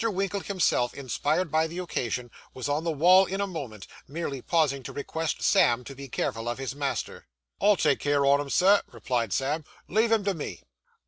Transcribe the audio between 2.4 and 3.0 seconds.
was on the